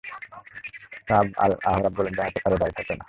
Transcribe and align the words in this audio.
কাব 1.09 1.25
আল-আহবার 1.37 1.91
বলেন, 1.97 2.13
জান্নাতে 2.17 2.39
কারো 2.43 2.57
দাড়ি 2.61 2.73
থাকবে 2.77 2.93
না। 2.93 2.99